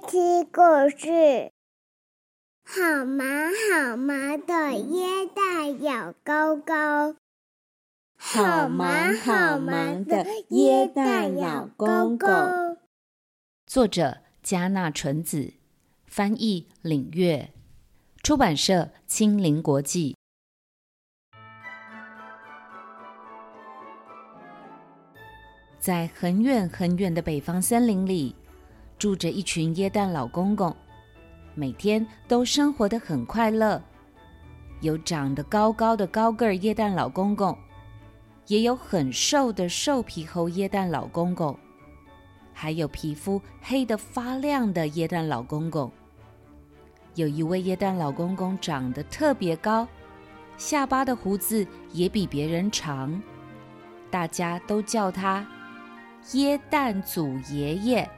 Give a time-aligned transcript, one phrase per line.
[0.00, 1.52] 听故事。
[2.64, 3.26] 好忙
[3.72, 7.16] 好忙的椰蛋老公公，
[8.18, 12.76] 好忙好忙的椰蛋老公公。
[13.66, 15.54] 作者：加纳纯子，
[16.06, 17.52] 翻译：领月，
[18.22, 20.16] 出版社：青林国际。
[25.78, 28.34] 在很远很远的北方森林里，
[28.98, 30.74] 住着一群耶诞老公公，
[31.54, 33.82] 每天都生活得很快乐。
[34.80, 37.56] 有长得高高的高个儿耶诞老公公，
[38.46, 41.58] 也有很瘦的瘦皮猴耶诞老公公，
[42.52, 45.90] 还有皮肤黑得发亮的耶诞老公公。
[47.14, 49.88] 有一位耶诞老公公长得特别高，
[50.58, 53.22] 下巴的胡子也比别人长，
[54.10, 55.46] 大家都叫他。
[56.32, 58.10] 耶诞祖爷爷，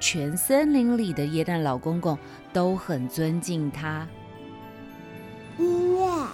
[0.00, 2.16] 全森林里的耶诞老公公
[2.52, 4.06] 都很尊敬他。
[5.58, 6.26] 音乐，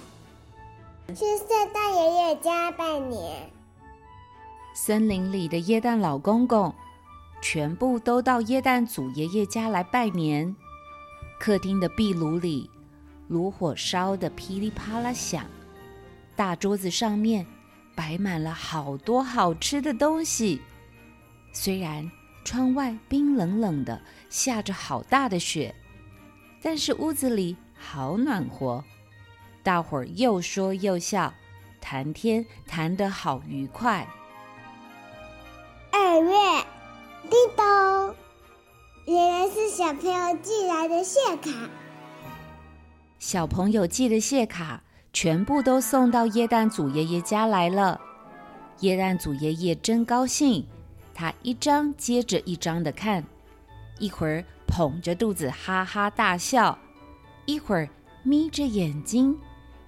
[1.07, 3.49] 去圣诞爷爷家拜年。
[4.75, 6.73] 森林里的耶诞老公公
[7.41, 10.55] 全部都到耶诞祖爷爷家来拜年。
[11.39, 12.69] 客厅的壁炉里，
[13.27, 15.45] 炉火烧得噼里啪啦响，
[16.35, 17.45] 大桌子上面
[17.95, 20.61] 摆满了好多好吃的东西。
[21.51, 22.09] 虽然
[22.45, 25.73] 窗外冰冷冷的，下着好大的雪，
[26.61, 28.83] 但是屋子里好暖和，
[29.63, 31.33] 大伙儿又说又笑，
[31.81, 34.07] 谈天谈得好愉快。
[35.91, 36.31] 二月，
[37.23, 38.15] 叮咚，
[39.05, 41.49] 原来是小朋友寄来的谢卡。
[43.17, 47.99] 小朋友寄的谢卡全部都送到耶诞祖爷爷家来了，
[48.81, 50.67] 耶诞祖爷爷真高兴。
[51.15, 53.23] 他一张接着一张的看，
[53.99, 56.77] 一会儿捧着肚子哈哈大笑，
[57.45, 57.87] 一会儿
[58.21, 59.39] 眯着眼睛，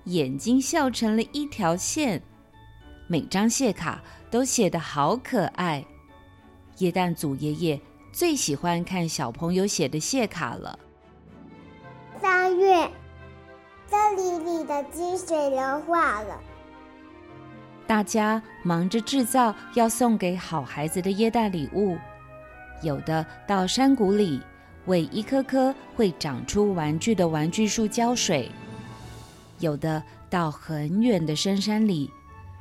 [0.05, 2.23] 眼睛笑成了一条线。
[3.07, 5.85] 每张谢卡都写得好可爱。
[6.77, 7.81] 耶诞祖爷爷
[8.13, 10.79] 最喜欢看小朋友写的谢卡了。
[12.21, 12.89] 三月，
[13.89, 16.39] 这里里的积水融化了。
[17.87, 21.97] 大家忙着制造要送给好孩子的耶诞礼物，
[22.83, 24.41] 有的到山谷里
[24.87, 28.51] 为一棵棵会长出玩具的玩具树浇水，
[29.59, 32.11] 有的到很远的深山里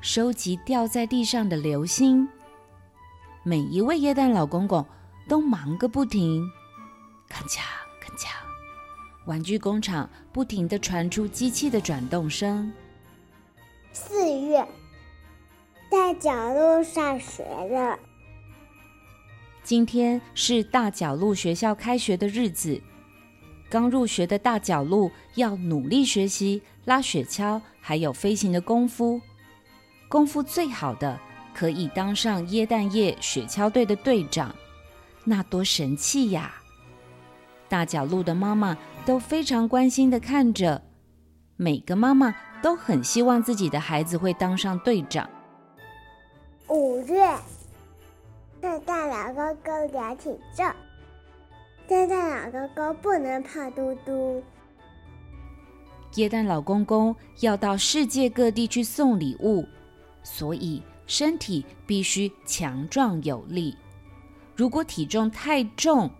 [0.00, 2.28] 收集掉在地上的流星。
[3.42, 4.86] 每一位耶诞老公公
[5.28, 6.48] 都忙个不停，
[7.28, 7.58] 铿锵
[8.00, 8.28] 铿锵，
[9.24, 12.72] 玩具工厂不停地传出机器的转动声。
[13.92, 14.64] 四月。
[15.88, 17.98] 大角鹿上学了。
[19.62, 22.80] 今天是大角鹿学校开学的日子。
[23.68, 29.20] 刚入学的大角鹿要努力学习拉雪橇，还有飞行的功夫。
[30.08, 31.18] 功夫最好的
[31.54, 34.54] 可以当上椰蛋叶雪橇队的队长，
[35.24, 36.54] 那多神气呀！
[37.68, 40.82] 大角鹿的妈妈都非常关心的看着，
[41.56, 45.28] 每个妈妈都很希望自己的孩子会当上队长。
[46.76, 47.26] 五月，
[48.60, 50.66] 圣诞老公公量体重。
[51.88, 54.42] 圣诞老公公不能胖嘟嘟。
[56.16, 59.64] 耶诞老公公要到世界各地去送礼物，
[60.22, 63.74] 所以身体必须强壮有力。
[64.54, 66.10] 如果体重太重，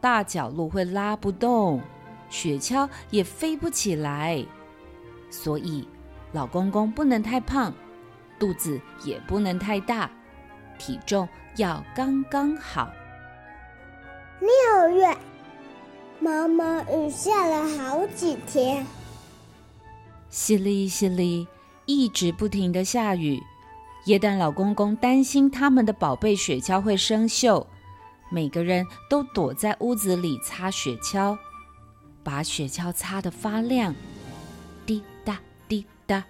[0.00, 1.80] 大角鹿会拉不动，
[2.28, 4.44] 雪橇也飞不起来。
[5.30, 5.86] 所以
[6.32, 7.72] 老公公不能太胖。
[8.40, 10.10] 肚子也不能太大，
[10.78, 12.90] 体重要刚刚好。
[14.40, 15.14] 六月，
[16.18, 18.86] 毛毛雨下了好几天，
[20.32, 21.46] 淅沥淅沥，
[21.84, 23.40] 一直不停的下雨。
[24.06, 27.66] 耶诞老公公担心他们的宝贝雪橇会生锈，
[28.30, 31.36] 每个人都躲在屋子里擦雪橇，
[32.24, 33.94] 把雪橇擦得发亮。
[34.86, 35.38] 滴答
[35.68, 36.24] 滴答，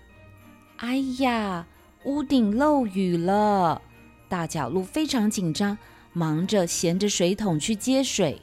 [0.79, 1.65] 哎呀！
[2.05, 3.83] 屋顶漏雨了，
[4.29, 5.77] 大角鹿非常紧张，
[6.15, 8.41] 忙着衔着水桶去接水。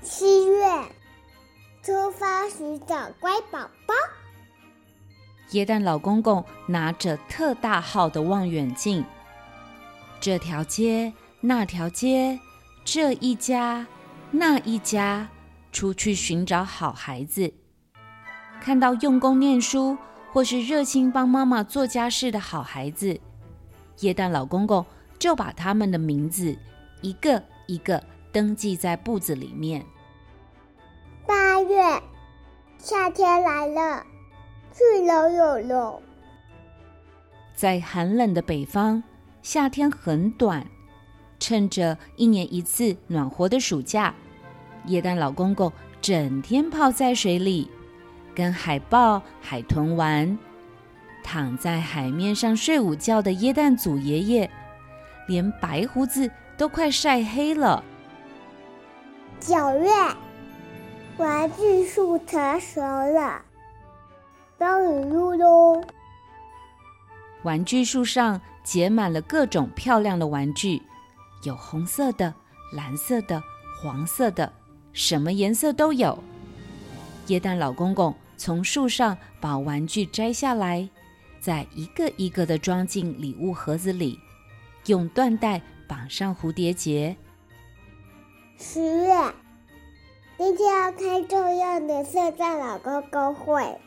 [0.00, 0.64] 七月，
[1.82, 3.94] 出发寻找乖宝宝。
[5.50, 9.04] 耶诞老公公拿着特大号的望远镜，
[10.20, 12.38] 这条街、那条街，
[12.84, 13.84] 这一家、
[14.30, 15.28] 那一家，
[15.72, 17.52] 出去寻找好孩子。
[18.60, 19.98] 看到用功念书，
[20.34, 23.20] 或是热心帮妈妈做家事的好孩子，
[24.00, 24.84] 耶诞老公公
[25.16, 26.58] 就把他们的名字
[27.02, 28.02] 一个一个
[28.32, 29.86] 登记在簿子里面。
[31.24, 32.02] 八月，
[32.78, 34.04] 夏天来了，
[34.72, 36.02] 去游泳喽。
[37.54, 39.04] 在寒冷的北方，
[39.40, 40.66] 夏天很短。
[41.38, 44.12] 趁着一年一次暖和的暑假，
[44.86, 45.70] 耶诞老公公
[46.00, 47.70] 整天泡在水里，
[48.34, 50.36] 跟海豹、海豚玩。
[51.22, 54.50] 躺在海面上睡午觉的耶诞祖爷爷，
[55.26, 57.82] 连白胡子都快晒黑了。
[59.40, 59.90] 九月，
[61.16, 63.40] 玩具树成熟了，
[64.58, 65.82] 当礼物喽。
[67.42, 70.82] 玩具树上结满了各种漂亮的玩具，
[71.42, 72.34] 有红色的、
[72.72, 73.42] 蓝色的、
[73.82, 74.52] 黄色的，
[74.92, 76.22] 什么颜色都有。
[77.28, 78.14] 椰蛋老公公
[78.44, 80.86] 从树上把玩具摘下来。
[81.40, 84.20] 再一个一个的装进礼物盒子里，
[84.84, 87.16] 用缎带绑上蝴蝶结。
[88.58, 89.14] 十月，
[90.36, 93.80] 今天要开重要的圣诞老公公会。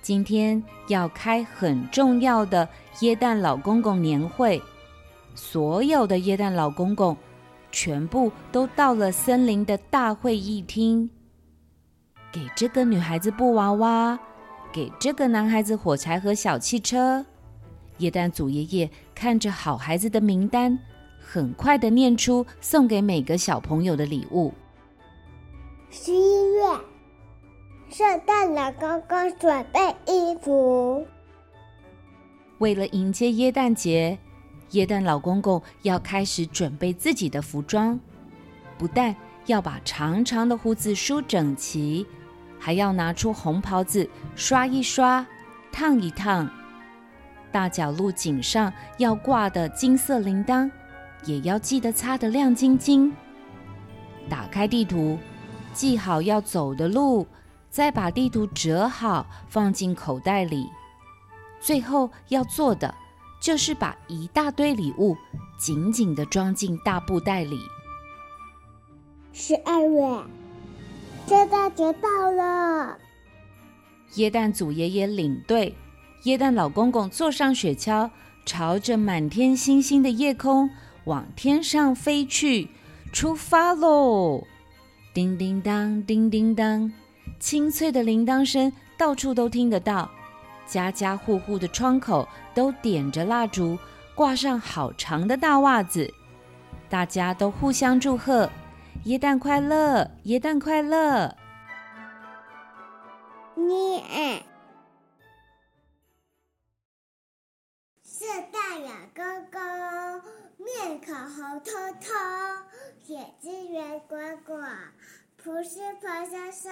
[0.00, 2.66] 今天要开很重要的
[3.00, 4.62] 耶诞老公公年会，
[5.34, 7.14] 所有的耶诞老公公
[7.70, 11.10] 全部都到了森林的大会议厅，
[12.34, 14.18] 给这个女孩子布娃娃。
[14.72, 17.24] 给这个男孩子火柴和小汽车。
[17.98, 20.76] 耶诞祖爷爷看着好孩子的名单，
[21.20, 24.52] 很快的念出送给每个小朋友的礼物。
[25.90, 26.62] 十一月，
[27.88, 31.06] 圣诞老公公准备衣服。
[32.58, 34.18] 为了迎接耶诞节，
[34.70, 37.96] 耶诞老公公要开始准备自己的服装，
[38.76, 39.14] 不但
[39.46, 42.04] 要把长长的胡子梳整齐。
[42.64, 45.26] 还要拿出红袍子刷一刷，
[45.70, 46.48] 烫一烫，
[47.52, 50.70] 大角鹿颈上要挂的金色铃铛，
[51.26, 53.12] 也要记得擦得亮晶晶。
[54.30, 55.18] 打开地图，
[55.74, 57.26] 记好要走的路，
[57.68, 60.66] 再把地图折好放进口袋里。
[61.60, 62.94] 最后要做的
[63.42, 65.14] 就是把一大堆礼物
[65.58, 67.60] 紧紧地装进大布袋里。
[69.34, 70.24] 十二月。
[71.26, 72.98] 圣诞节到了，
[74.16, 75.74] 耶诞祖爷爷领队，
[76.24, 78.10] 耶诞老公公坐上雪橇，
[78.44, 80.68] 朝着满天星星的夜空
[81.04, 82.68] 往天上飞去，
[83.10, 84.44] 出发喽！
[85.14, 86.92] 叮叮当，叮叮当，
[87.40, 90.10] 清脆的铃铛声到处都听得到，
[90.66, 93.78] 家家户户的窗口都点着蜡烛，
[94.14, 96.12] 挂上好长的大袜子，
[96.90, 98.50] 大家都互相祝贺。
[99.02, 100.10] 耶诞快乐！
[100.22, 101.36] 耶诞快乐！
[103.54, 104.42] 念，
[108.02, 109.60] 圣诞老公公，
[110.56, 112.10] 面孔红彤彤，
[113.08, 114.58] 眼睛圆滚滚，
[115.36, 116.70] 朴实胖瘦瘦，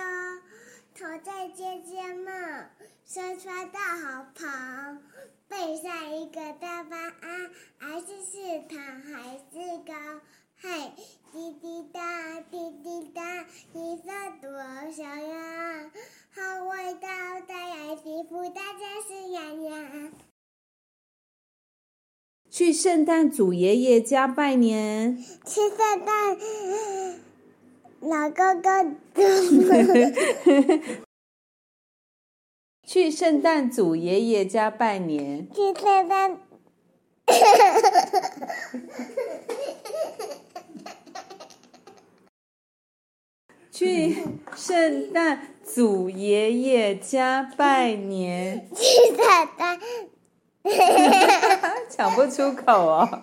[0.94, 2.30] 头戴尖尖帽，
[3.04, 4.46] 身穿大红袍，
[5.48, 9.92] 背上一个大方案，还是是糖还是糕？
[10.64, 10.92] 嘿，
[11.32, 13.20] 滴滴答，滴滴答，
[13.74, 14.04] 颜色
[14.40, 14.48] 多
[14.92, 15.90] 像样，
[16.30, 17.08] 好味道，
[17.48, 20.12] 带来幸福，大家是洋洋。
[22.48, 25.16] 去圣诞祖爷爷家拜年。
[25.16, 26.38] 去圣诞
[27.98, 28.96] 老公公。
[32.86, 35.48] 去圣诞祖爷爷家拜年。
[35.50, 36.38] 去圣诞。
[43.72, 44.14] 去
[44.54, 48.68] 圣诞祖爷爷家拜年。
[48.74, 49.80] 去圣诞，
[51.88, 53.22] 讲不出口哦。